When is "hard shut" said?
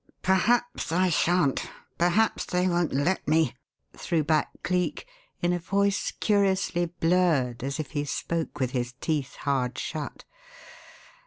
9.35-10.25